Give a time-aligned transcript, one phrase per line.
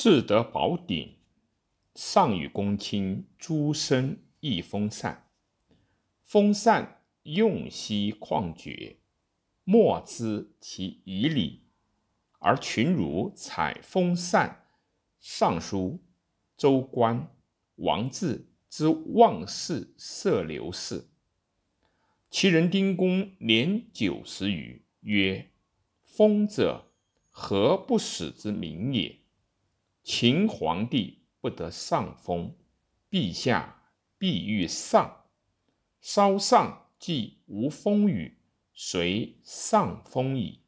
[0.00, 1.16] 至德宝鼎，
[1.96, 5.28] 上与公卿诸生益风扇。
[6.22, 8.98] 风扇用兮旷绝，
[9.64, 11.64] 莫知其以理。
[12.38, 14.68] 而群儒采风扇，
[15.18, 15.98] 尚书
[16.56, 17.34] 周官
[17.74, 21.08] 王志之望世色流氏。
[22.30, 25.50] 其人丁公年九十余，曰
[26.06, 26.92] ：“风者，
[27.30, 29.18] 何不使之名也？
[30.10, 32.56] 秦皇帝不得上风，
[33.10, 35.26] 陛下必欲上。
[36.00, 38.38] 稍上即无风雨，
[38.72, 40.62] 随上风矣。”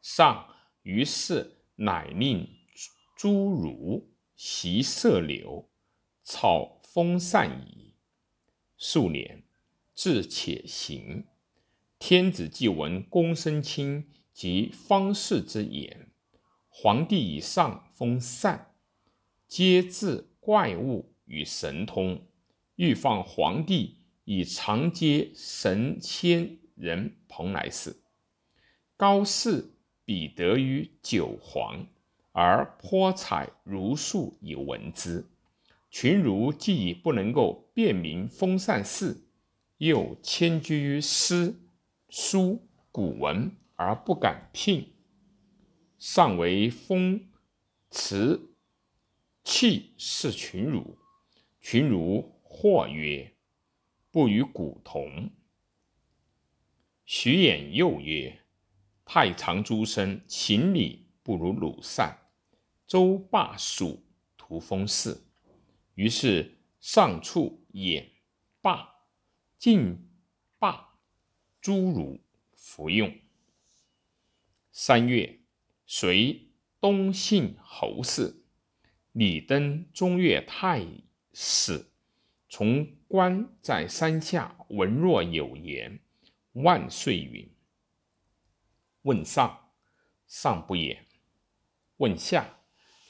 [0.00, 2.48] 上于是乃令
[3.16, 5.68] 诸儒习射流，
[6.22, 7.96] 草风扇矣。
[8.76, 9.42] 数年。
[9.96, 11.26] 至且行，
[11.98, 16.09] 天子既闻公孙卿及方士之言，
[16.82, 18.72] 皇帝以上封禅，
[19.46, 22.22] 皆自怪物与神通，
[22.76, 28.02] 欲放皇帝以长接神仙人蓬莱寺。
[28.96, 29.74] 高士
[30.06, 31.86] 彼得于九皇，
[32.32, 35.26] 而颇采儒术以闻之。
[35.90, 39.26] 群儒既不能够辨明封禅事。
[39.76, 41.60] 又迁居于诗
[42.08, 44.94] 书古文而不敢聘，
[46.00, 47.30] 上为风
[47.90, 48.56] 辞
[49.44, 50.98] 弃是群儒。
[51.60, 53.36] 群儒或曰
[54.10, 55.30] ：“不与古同。”
[57.04, 58.40] 徐衍又曰
[59.04, 62.30] ：“太常诸生秦礼不如鲁善，
[62.86, 64.02] 周霸蜀
[64.38, 65.26] 图封事。”
[65.96, 68.08] 于是上处衍
[68.62, 68.88] 霸。
[69.58, 70.08] 晋
[70.58, 70.98] 罢
[71.60, 72.18] 诸儒
[72.54, 73.14] 服用。
[74.72, 75.39] 三月，
[75.92, 76.46] 随
[76.80, 78.44] 东信侯氏，
[79.10, 80.86] 李登中岳太
[81.32, 81.90] 史，
[82.48, 85.98] 从官在山下闻若有言，
[86.52, 87.52] 万岁云。
[89.02, 89.72] 问上，
[90.28, 90.96] 上不言；
[91.96, 92.60] 问下，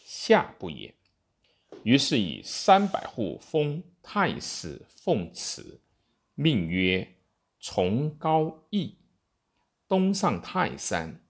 [0.07, 0.95] 下不言。
[1.83, 5.83] 于是以三百户封太史奉祠。
[6.35, 7.07] 命曰
[7.59, 8.97] 崇高义，
[9.87, 11.23] 东上泰山，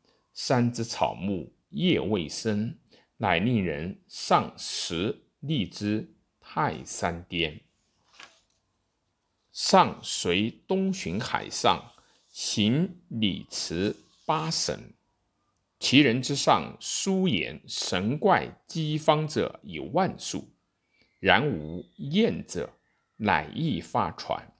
[0.42, 2.74] 山之草木叶未生，
[3.18, 7.60] 乃令人上石立之泰山巅。
[9.52, 11.92] 上随东巡海上，
[12.30, 14.94] 行礼辞八神，
[15.78, 20.48] 其人之上书言神怪机方者以万数，
[21.18, 22.72] 然无验者，
[23.18, 24.50] 乃易发传。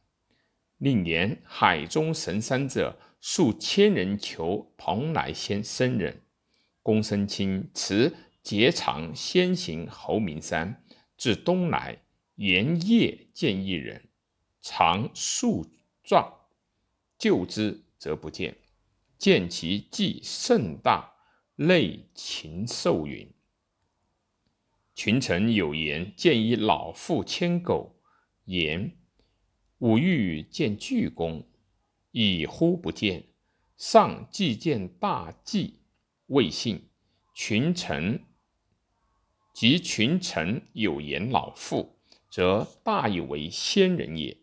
[0.77, 6.23] 令言海中神山者数千人求蓬莱仙僧人。
[6.83, 10.83] 公孙卿辞结长先行侯明山，
[11.17, 12.03] 至东来，
[12.37, 14.09] 沿夜见一人，
[14.63, 15.67] 长数
[16.03, 16.33] 丈，
[17.19, 18.57] 救之则不见，
[19.19, 21.13] 见其计甚大，
[21.57, 23.31] 类禽兽云。
[24.95, 28.01] 群臣有言见一老妇牵狗，
[28.47, 28.97] 言。
[29.79, 31.47] 吾欲见巨公，
[32.10, 33.25] 已乎不见。
[33.76, 35.81] 上既见大计，
[36.26, 36.88] 未信。
[37.32, 38.25] 群臣
[39.54, 41.97] 及群臣有言老妇，
[42.28, 44.37] 则大以为仙人也。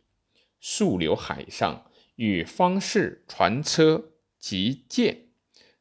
[0.60, 5.28] 溯流海上，与方士传车及剑，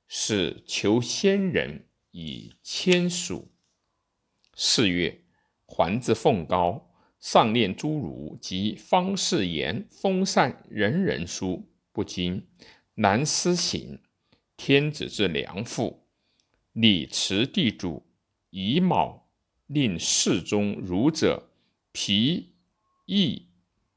[0.06, 3.50] 使求仙人以签署。
[4.54, 5.22] 四月，
[5.64, 6.92] 还自凤高。
[7.18, 11.66] 上念诸儒及方士言封禅人人书
[11.97, 12.47] 不惊，
[12.97, 14.03] 难思行。
[14.55, 16.07] 天子之良父，
[16.73, 18.05] 礼辞地主
[18.51, 19.31] 乙卯，
[19.67, 21.49] 令侍中儒者
[21.93, 22.53] 皮
[23.07, 23.49] 易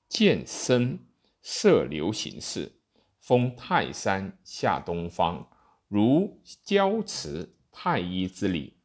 [0.07, 0.99] 见身
[1.41, 2.79] 设流行事，
[3.19, 5.49] 封泰山下东方，
[5.89, 8.77] 如交持太医之礼，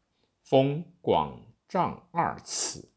[0.42, 2.88] 封广丈二尺。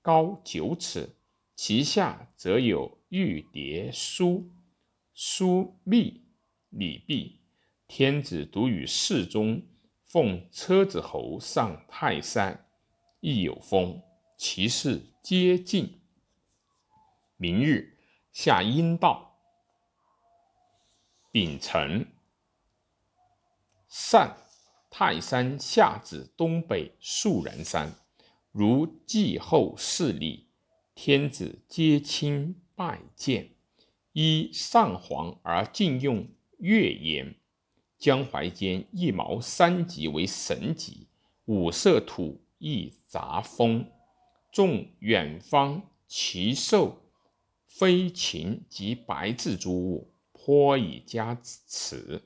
[0.00, 1.16] 高九尺，
[1.54, 4.48] 其下则有玉蝶书，
[5.18, 6.26] 书密
[6.68, 7.40] 礼毕。
[7.88, 9.62] 天子独与侍中
[10.04, 12.68] 奉车子侯上泰山，
[13.20, 14.02] 亦有风，
[14.36, 16.02] 其事皆尽。
[17.38, 17.96] 明日
[18.30, 19.38] 下阴道，
[21.30, 22.06] 丙辰，
[23.88, 24.36] 上
[24.90, 27.94] 泰山下至东北肃然山。
[28.52, 30.50] 如继后势力，
[30.94, 33.55] 天子皆亲拜见。
[34.18, 36.26] 依上皇而禁用
[36.56, 37.34] 月言。
[37.98, 41.08] 江淮间一毛三级为神级，
[41.44, 43.92] 五色土亦杂风，
[44.50, 47.02] 众远方奇兽、
[47.66, 52.22] 飞禽及白质诸物，颇以加持。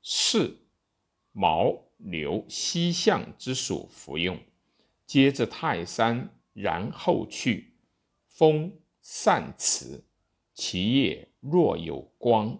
[0.00, 0.60] 是
[1.32, 4.40] 毛牛西向之属服用，
[5.04, 7.74] 接至泰山，然后去，
[8.26, 8.72] 风
[9.02, 10.06] 散辞，
[10.60, 12.58] 其叶若有光，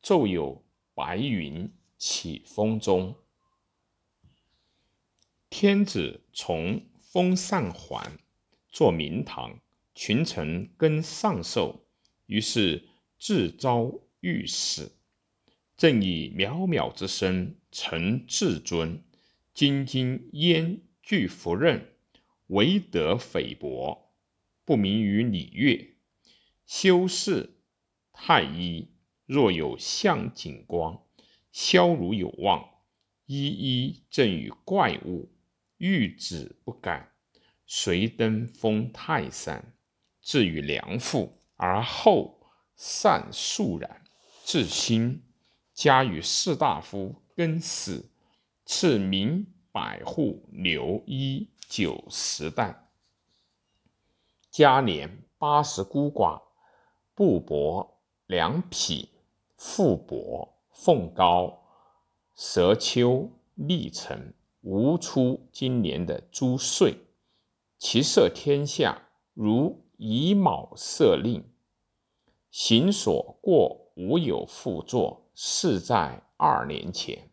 [0.00, 0.64] 骤有
[0.94, 3.16] 白云起风中。
[5.50, 8.18] 天子从风散还，
[8.70, 9.60] 作明堂，
[9.94, 11.84] 群臣跟上寿，
[12.24, 12.88] 于是
[13.18, 14.92] 自招御史。
[15.76, 19.04] 正以渺渺之身成至尊，
[19.54, 21.92] 兢兢焉具服任，
[22.46, 24.14] 唯德菲薄，
[24.64, 25.93] 不明于礼乐。
[26.66, 27.58] 修饰
[28.12, 28.90] 太医，
[29.26, 31.02] 若有向景光，
[31.52, 32.68] 消如有望，
[33.26, 35.30] 一一正与怪物，
[35.78, 37.12] 欲止不敢，
[37.66, 39.74] 随登封泰山，
[40.20, 42.40] 至于梁父，而后
[42.76, 44.02] 善肃然，
[44.44, 45.22] 至心。
[45.74, 48.08] 加与士大夫更死，
[48.64, 52.88] 赐民百户留一九十担。
[54.52, 56.43] 加年八十孤寡，
[57.16, 57.88] 布帛
[58.26, 59.08] 两匹，
[59.56, 61.62] 富帛凤高，
[62.34, 66.96] 蛇丘历城，无出今年的诸岁，
[67.78, 71.44] 其色天下如乙卯色令，
[72.50, 75.30] 行所过无有复作。
[75.36, 77.30] 事在二年前，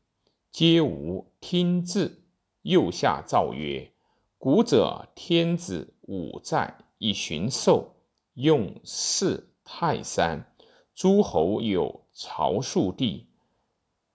[0.51, 2.23] 皆无听字。
[2.63, 3.91] 右下诏曰
[4.37, 7.95] ：“古者天子五在以巡狩，
[8.33, 10.53] 用事泰山。
[10.93, 13.27] 诸侯有朝数地，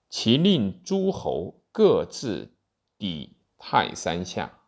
[0.08, 2.54] 其令诸侯各自
[2.96, 4.60] 抵泰山下。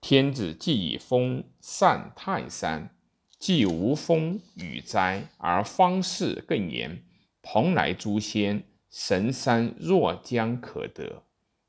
[0.00, 2.94] 天子既以封禅泰山，
[3.38, 7.04] 既无风雨灾，而方士更严。”
[7.40, 11.22] 蓬莱诸仙神山若将可得，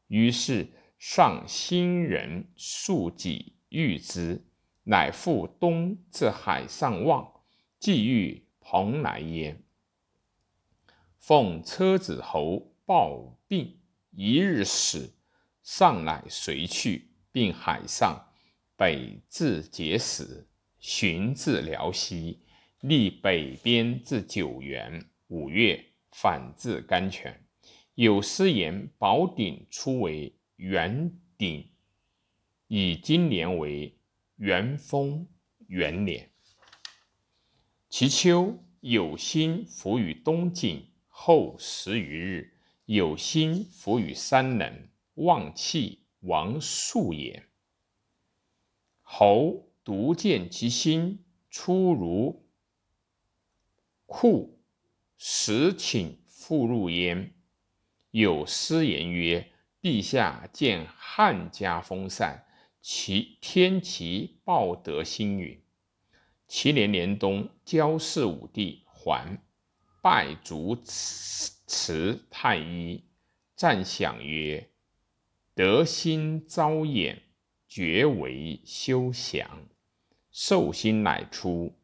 [0.07, 0.67] 于是
[0.97, 4.45] 上新人数己遇之，
[4.83, 7.38] 乃复东至海上望，
[7.79, 9.63] 既遇蓬莱焉。
[11.17, 13.79] 奉车子侯暴病，
[14.11, 15.13] 一日死，
[15.63, 18.33] 上乃随去，并海上
[18.75, 20.47] 北至碣石，
[20.79, 22.41] 寻至辽西，
[22.81, 25.09] 历北边至九原。
[25.27, 27.45] 五月，反至甘泉。
[27.93, 31.69] 有诗言：“宝鼎初为元鼎，
[32.67, 33.95] 以今年为
[34.37, 35.27] 元丰
[35.67, 36.29] 元年。”
[37.89, 42.53] 其秋，有星伏于东晋后十余日，
[42.85, 47.47] 有星伏于山人，望气王数也。
[49.01, 52.45] 侯独见其星出如
[54.05, 54.59] 库。
[55.17, 57.33] 时请复入焉。
[58.11, 59.51] 有诗言曰
[59.81, 62.45] ：“陛下见汉家风散，
[62.81, 65.61] 其天齐报德星陨。”
[66.51, 69.39] 其年年冬，交氏武帝还，
[70.01, 73.03] 拜足慈太医，
[73.55, 74.71] 赞享曰
[75.53, 77.19] ：“德心昭衍，
[77.67, 79.67] 绝为修祥。
[80.31, 81.75] 寿星乃出，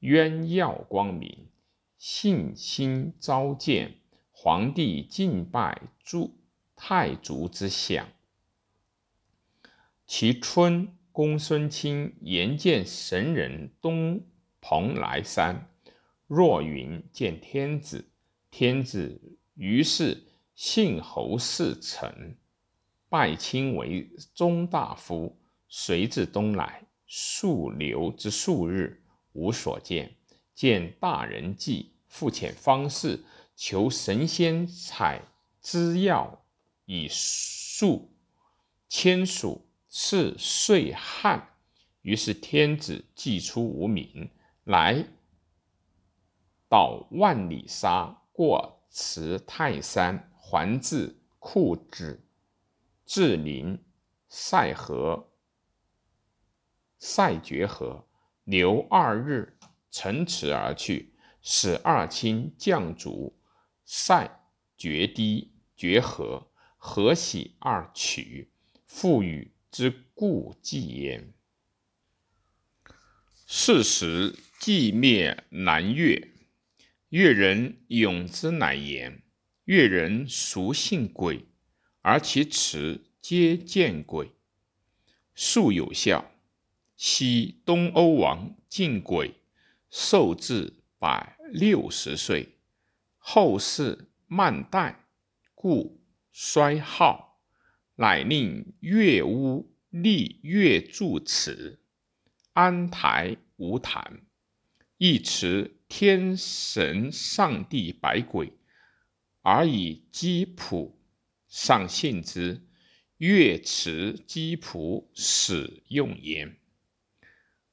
[0.00, 1.48] 渊耀光明。”
[1.96, 3.94] 信心昭见
[4.32, 6.34] 皇帝敬拜诸
[6.76, 8.06] 太祖之享。
[10.06, 14.24] 其春，公孙卿言见神人东
[14.58, 15.68] 蓬莱山，
[16.26, 18.08] 若云见天子。
[18.50, 20.16] 天子于是
[20.54, 22.34] 信侯事成，
[23.10, 25.36] 拜卿为中大夫。
[25.68, 29.02] 随至东来，数留之数日，
[29.34, 30.16] 无所见。
[30.54, 33.22] 见大人迹，复遣方士
[33.54, 35.20] 求神仙采
[35.60, 36.42] 之药
[36.86, 38.10] 以数
[38.88, 41.56] 签署赐岁旱。
[42.00, 44.30] 于是天子祭出无名，
[44.64, 45.04] 来
[46.68, 52.24] 到万里沙，过慈泰山，还至库址，
[53.04, 53.78] 至临
[54.28, 55.28] 塞河，
[56.98, 58.06] 塞绝河，
[58.44, 59.58] 留二日。
[59.92, 63.36] 乘驰而去，使二卿将卒
[63.84, 64.40] 塞
[64.76, 66.46] 绝堤绝河，
[66.78, 68.52] 河喜二取，
[68.86, 71.32] 复与之故祭焉。
[73.46, 76.28] 是时，既灭南越，
[77.08, 79.22] 越人勇之，乃言：
[79.64, 81.46] 越人孰信鬼？
[82.02, 84.32] 而其辞皆见鬼。
[85.34, 86.30] 术有效。
[86.96, 89.34] 昔东欧王敬鬼
[89.88, 92.58] 寿至百六十岁，
[93.16, 94.96] 后世慢怠，
[95.54, 97.29] 故衰号，
[98.00, 101.82] 乃令乐屋立乐柱祠，
[102.54, 104.22] 安台无坛，
[104.96, 108.54] 亦持天神上帝百鬼，
[109.42, 110.98] 而以基谱
[111.46, 112.66] 上信之，
[113.18, 116.56] 乐池基谱使用焉。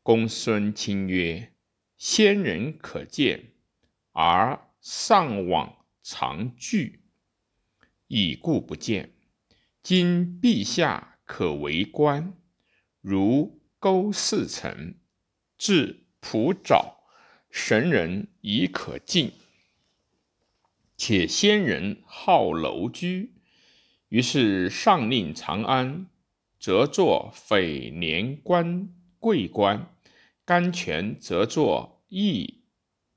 [0.04, 1.54] 公孙卿曰
[1.96, 3.54] ：“先人可见，
[4.12, 7.06] 而上往常惧，
[8.08, 9.14] 已故不见。
[9.90, 12.34] 今陛下可为官，
[13.00, 15.00] 如勾四臣，
[15.58, 16.96] 至蒲沼，
[17.50, 19.32] 神人已可敬。
[20.98, 23.32] 且先人好楼居，
[24.10, 26.08] 于是上令长安
[26.60, 28.90] 则作匪年官
[29.20, 29.90] 贵官。”
[30.44, 32.66] 甘泉则作义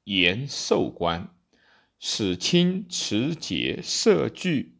[0.05, 1.35] 延寿官，
[1.99, 4.77] 使清持节设具，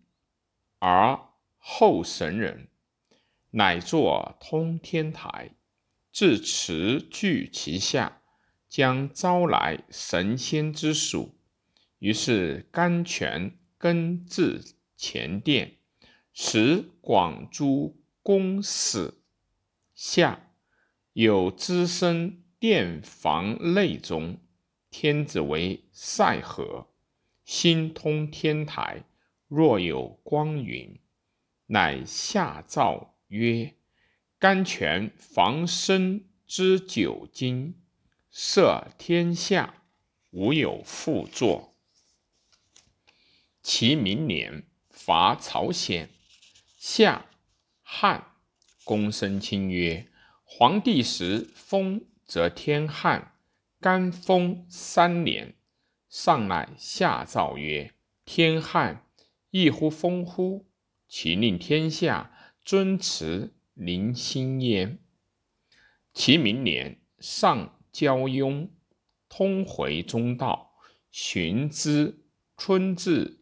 [0.79, 1.30] 而
[1.63, 2.69] 后神人，
[3.51, 5.53] 乃作通天台，
[6.11, 8.23] 自持具其下，
[8.69, 11.37] 将招来神仙之属。
[12.01, 15.77] 于是甘泉根治前殿，
[16.33, 19.15] 使广诸宫使
[19.95, 20.49] 下。
[21.13, 24.39] 有资生殿房内中，
[24.91, 26.87] 天子为塞河，
[27.45, 29.05] 心通天台，
[29.49, 30.99] 若有光云，
[31.73, 33.77] 乃下诏曰
[34.41, 37.81] ：“甘泉防身之九经，
[38.29, 39.85] 摄天下，
[40.31, 41.77] 无有复作。”
[43.63, 46.11] 其明年伐朝鲜，
[46.77, 47.27] 夏
[47.83, 48.33] 汉，
[48.83, 50.09] 公孙卿曰。
[50.45, 53.37] 皇帝时封，则天旱，
[53.79, 55.55] 干封三年。
[56.09, 57.95] 上乃下诏曰
[58.27, 59.07] ：“天旱，
[59.51, 60.67] 异乎风乎？
[61.11, 62.33] 其令天下
[62.65, 64.99] 尊持临心焉。”
[66.15, 68.71] 其明年，上交雍，
[69.29, 70.73] 通回中道，
[71.11, 72.17] 寻之。
[72.57, 73.39] 春至，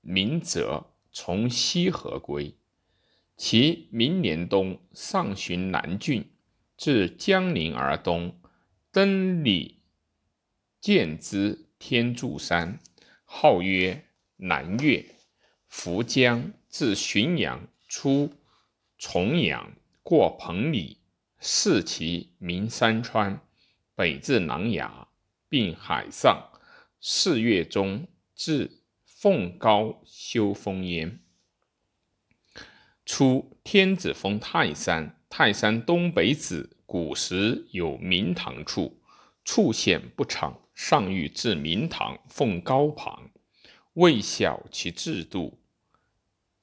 [0.00, 2.56] 明则，从西河归。
[3.36, 6.28] 其明年冬，上寻南郡。
[6.76, 8.40] 至江陵而东，
[8.90, 9.80] 登礼
[10.80, 12.80] 见之天柱山，
[13.24, 14.06] 号曰
[14.38, 15.06] 南岳。
[15.68, 18.34] 扶江自浔阳，出
[18.98, 19.72] 重阳，
[20.02, 20.98] 过彭蠡，
[21.40, 23.40] 视其名山川，
[23.94, 25.06] 北至琅琊，
[25.48, 26.50] 并海上。
[27.00, 31.20] 四月中，至凤高，修封焉。
[33.06, 35.14] 初，天子封泰山。
[35.30, 38.98] 泰山东北子，古时有明堂处，
[39.44, 43.30] 处险不敞，上欲至明堂，奉高旁，
[43.92, 45.60] 未晓其制度。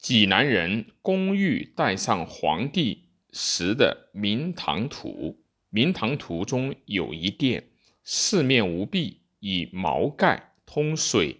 [0.06, 7.70] 济南人龚玉带上皇帝时的明堂图，明堂图中有一殿，
[8.04, 11.38] 四面无壁，以毛盖，通水，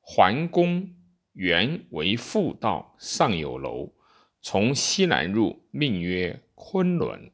[0.00, 0.92] 环宫，
[1.34, 3.92] 原为复道，上有楼，
[4.42, 6.42] 从西南入，命曰。
[6.56, 7.30] 昆仑，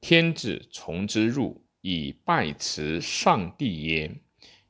[0.00, 4.18] 天子从之入，以拜辞上帝焉。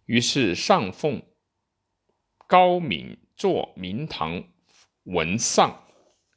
[0.07, 1.23] 于是上奉
[2.49, 4.43] 高明作明堂
[5.11, 5.89] 文上，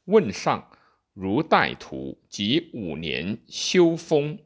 [0.06, 0.68] 问上
[1.14, 4.40] 如代图，及五年修封，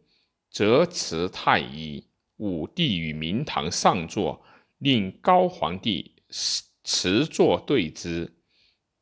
[0.51, 2.05] 则辞太医。
[2.35, 4.43] 武帝与明堂上座，
[4.79, 6.13] 令高皇帝
[6.83, 8.35] 辞坐对之，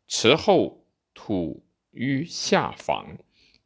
[0.08, 3.18] 辞后土于下房。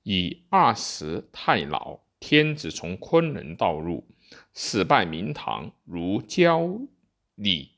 [0.04, 4.08] 以二十太老，天子从昆仑道入，
[4.54, 6.80] 始拜明堂，如交
[7.36, 7.74] 礼，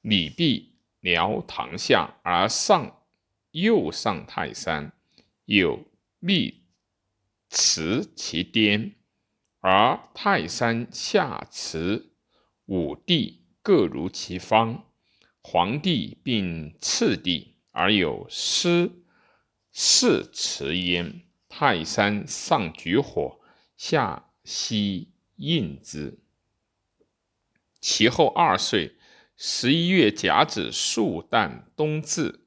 [0.00, 2.99] 礼毕，聊堂下，而上
[3.50, 4.92] 又上泰山，
[5.44, 5.84] 有
[6.18, 6.62] 密
[7.48, 8.94] 持其巅，
[9.60, 12.12] 而泰山下持
[12.66, 14.84] 五帝各如其方，
[15.42, 18.90] 皇帝并次第，而有师
[19.72, 21.22] 四持焉。
[21.48, 23.40] 泰山上举火，
[23.76, 26.20] 下息应之。
[27.80, 28.96] 其后二岁，
[29.36, 32.39] 十一月甲子数旦冬至，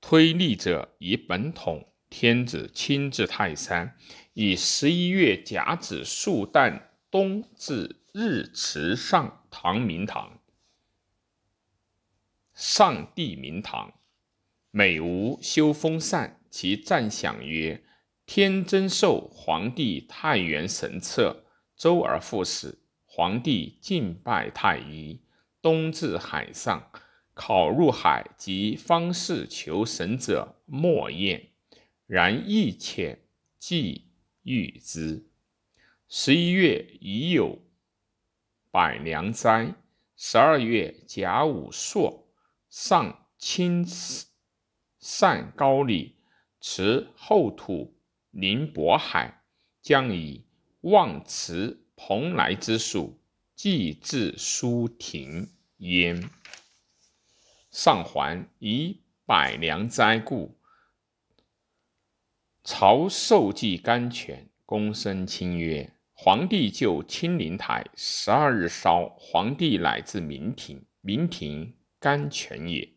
[0.00, 1.86] 推历者以本统。
[2.12, 3.96] 天子亲至泰山，
[4.32, 10.40] 以十一月甲子数旦冬至日祠上唐明堂，
[12.52, 13.94] 上帝明堂，
[14.72, 17.84] 每无修封禅，其赞享曰
[18.26, 21.44] ：“天真寿皇帝太元神策，
[21.76, 22.80] 周而复始。
[23.06, 25.20] 皇帝敬拜太一，
[25.62, 26.90] 东至海上，
[27.42, 31.48] 考入海及方士求神者莫厌。
[32.06, 33.18] 然亦浅，
[33.58, 34.10] 既
[34.42, 35.26] 欲之。
[36.06, 37.58] 十一月已有
[38.70, 39.74] 百良哉。
[40.18, 42.28] 十二月甲午朔，
[42.68, 43.86] 上清
[44.98, 46.16] 善高里，
[46.60, 47.96] 持后土
[48.30, 49.42] 临渤海，
[49.80, 50.44] 将以
[50.82, 53.18] 望辞蓬莱之属，
[53.54, 56.28] 祭至书庭焉。
[57.70, 60.58] 上还以百良哉故，
[62.64, 69.08] 朝受祭甘泉，公生卿曰：“皇帝就清灵台，十二日烧。
[69.16, 72.92] 皇帝乃至明庭，明庭甘泉也。”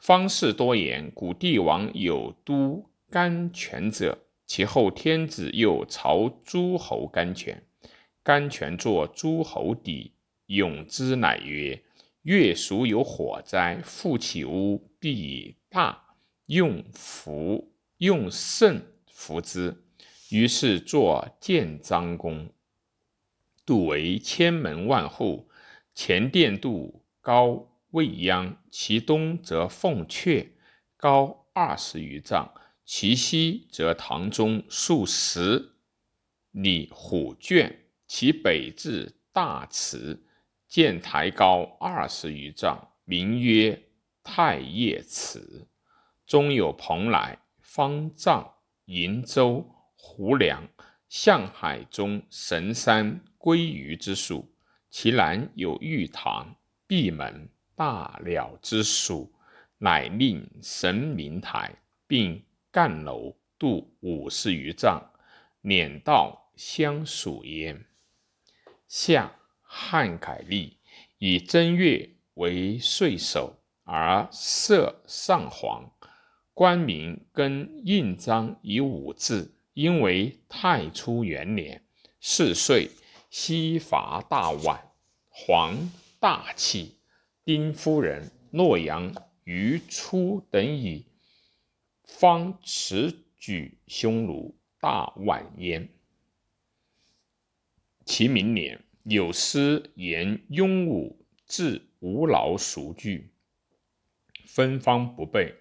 [0.00, 7.62] 方士多言，古帝王有都甘泉者，其后天子又朝诸侯甘泉。
[8.22, 10.14] 甘泉作诸侯邸，
[10.46, 11.82] 永之乃曰：
[12.26, 16.16] 月属有火灾，复起屋，必以大
[16.46, 19.84] 用福用甚服之。
[20.30, 22.50] 于是作建章宫，
[23.64, 25.48] 度为千门万户，
[25.94, 27.72] 前殿度高。
[27.92, 30.48] 未央，其东则凤阙，
[30.96, 32.52] 高二十余丈；
[32.84, 35.70] 其西则堂中数十
[36.50, 40.25] 里虎圈，其北至大池，
[40.68, 43.82] 建台高二十余丈，名曰
[44.22, 45.66] 太液池。
[46.26, 48.54] 中有蓬莱、方丈、
[48.86, 49.64] 瀛洲、
[49.96, 50.66] 湖梁、
[51.08, 54.52] 向海中神山、归鱼之属，
[54.90, 56.56] 其南有玉堂、
[56.86, 57.48] 闭门。
[57.76, 59.30] 大鸟之属，
[59.76, 65.02] 乃令神明台，并干楼度五十余丈，
[65.62, 67.84] 辇道相属焉。
[68.88, 69.30] 下
[69.78, 70.78] 汉改历，
[71.18, 75.92] 以正月为岁首，而设上皇。
[76.54, 81.84] 官名跟印章以五字，因为太初元年，
[82.20, 82.90] 是岁，
[83.28, 84.80] 西伐大宛，
[85.28, 86.96] 皇大气。
[87.44, 91.04] 丁夫人、洛阳于初等以
[92.02, 95.86] 方持举匈奴，大宛焉。
[98.06, 103.30] 其明年，有司言雍武至无劳熟具，
[104.44, 105.54] 芬芳不备，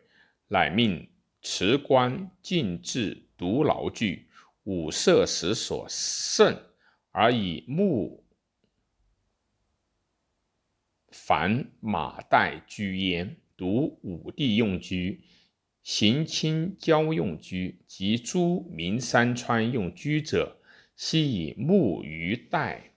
[0.47, 1.07] 乃命
[1.43, 4.25] 辞官进至独劳具，
[4.63, 6.59] 五色时所胜，
[7.11, 8.23] 而以木。
[11.11, 15.21] 凡马代居焉，独武帝用居、
[15.83, 20.57] 行清郊用居及诸名山川用居者，
[20.95, 22.94] 悉以木鱼代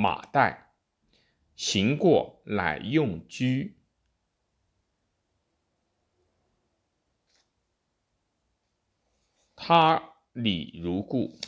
[0.00, 0.56] 马岱。
[1.56, 3.76] 行过，乃用居。
[9.54, 11.38] 他礼如故。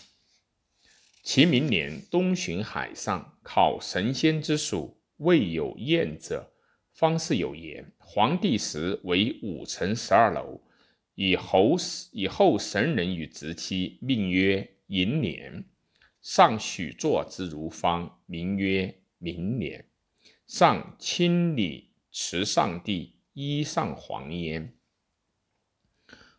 [1.22, 5.00] 其明年，东巡海上，考神仙之属。
[5.16, 6.52] 未有验者，
[6.92, 7.90] 方是有言。
[7.96, 10.60] 皇帝时为五层十二楼，
[11.14, 11.76] 以侯
[12.10, 15.64] 以后神人与直妻，命曰寅年。
[16.22, 19.88] 上许作之如方，名曰明年。
[20.46, 24.72] 上亲礼持上帝，衣上皇焉。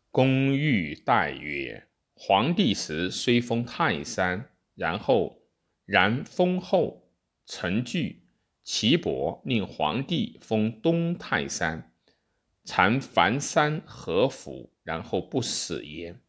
[0.10, 5.43] 公欲代曰：皇帝时虽封泰山，然后
[5.86, 7.12] 然封后
[7.46, 8.22] 成具。
[8.63, 11.91] 岐伯令皇帝封东泰山，
[12.63, 16.22] 禅凡山何府，然后不死焉。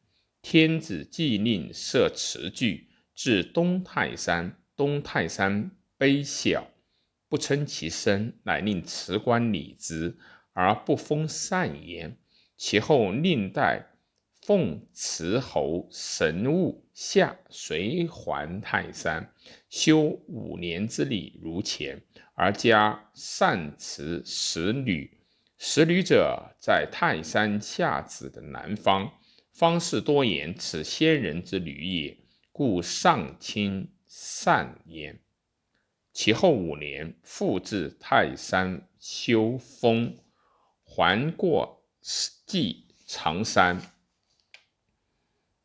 [0.42, 6.68] 天子既令设池具至东泰山，东泰山卑小，
[7.29, 10.16] 不称其身，乃令辞官礼之，
[10.53, 12.16] 而不封禅焉。
[12.57, 13.87] 其后令代
[14.42, 19.33] 奉慈侯神物下随还泰山，
[19.68, 22.03] 修五年之礼如前。
[22.37, 25.20] 而加善辞十旅，
[25.57, 29.09] 十旅者在泰山下子的南方。
[29.53, 32.18] 方士多言此仙人之旅也，
[32.56, 35.18] 故上清善焉。
[36.12, 40.16] 其后五年，复至泰山修封，
[40.84, 41.82] 还过
[42.46, 43.80] 祭长山。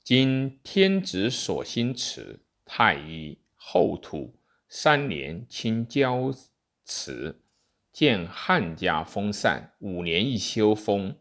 [0.04, 4.34] 今天子所兴祠，太一后土
[4.68, 6.34] 三年清交。
[6.84, 7.40] 祠
[7.94, 11.16] 建汉家封禅，五年一修封，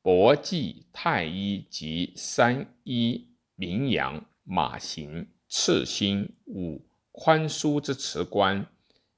[0.00, 8.66] 博祭太医及三医名扬马行赤心五宽恕之辞官，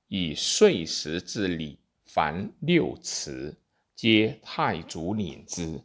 [0.09, 3.57] 以岁时之礼，凡六辞，
[3.95, 5.83] 皆太祖领之。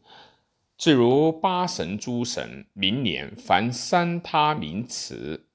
[0.77, 5.45] 至如八神诸神，明年凡三他名词，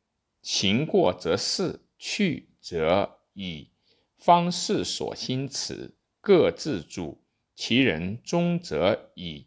[0.42, 3.70] 行过则逝，去则已。
[4.18, 7.20] 方士所兴辞，各自主。
[7.56, 9.46] 其人终则已。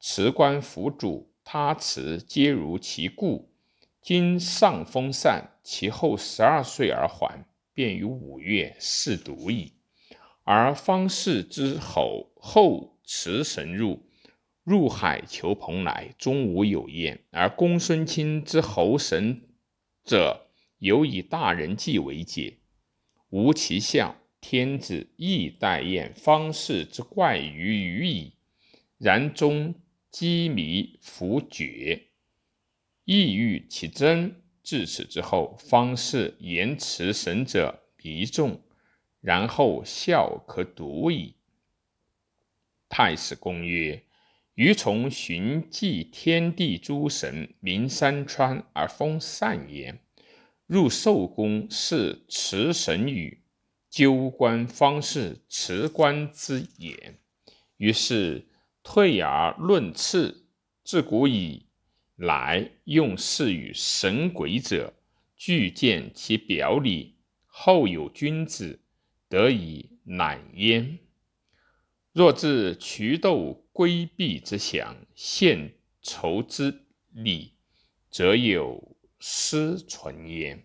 [0.00, 3.53] 辞官辅主，他辞皆如其故。
[4.04, 9.72] 今上封禅，其后十二岁而还，便于五月是独矣。
[10.42, 14.02] 而方士之侯后辞神入，
[14.62, 17.24] 入海求蓬莱，终无有厌。
[17.30, 19.40] 而公孙卿之侯神
[20.04, 22.58] 者，有以大人祭为解，
[23.30, 24.14] 无其相。
[24.38, 28.34] 天子亦待验方士之怪于余矣。
[28.98, 29.74] 然终
[30.10, 32.08] 机迷弗绝，
[33.04, 34.42] 意欲其真。
[34.62, 38.62] 至此之后，方士言辞神者迷众，
[39.20, 41.36] 然后孝可读矣。
[42.88, 44.04] 太史公曰：
[44.54, 50.00] 余从寻祭天地诸神，名山川而封善言。
[50.66, 53.42] 入寿宫，是辞神语。
[53.90, 57.18] 究官方士辞官之言，
[57.76, 58.48] 于是
[58.82, 60.48] 退而论次。
[60.82, 61.66] 自古以
[62.16, 64.94] 来，用事与神鬼者，
[65.36, 67.16] 具见其表里。
[67.46, 68.80] 后有君子，
[69.28, 70.98] 得以乃焉。
[72.12, 77.52] 若至渠斗规避之想，献酬之礼，
[78.10, 80.64] 则有失存焉。